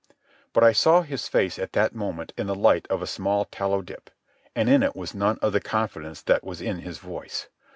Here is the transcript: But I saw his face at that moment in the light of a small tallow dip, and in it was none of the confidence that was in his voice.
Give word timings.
But 0.51 0.63
I 0.63 0.71
saw 0.71 1.01
his 1.03 1.27
face 1.27 1.59
at 1.59 1.73
that 1.73 1.93
moment 1.93 2.33
in 2.35 2.47
the 2.47 2.55
light 2.55 2.87
of 2.89 3.03
a 3.03 3.05
small 3.05 3.45
tallow 3.45 3.83
dip, 3.83 4.09
and 4.55 4.67
in 4.67 4.81
it 4.81 4.95
was 4.95 5.13
none 5.13 5.37
of 5.43 5.53
the 5.53 5.61
confidence 5.61 6.23
that 6.23 6.43
was 6.43 6.59
in 6.59 6.79
his 6.79 6.97
voice. 6.97 7.49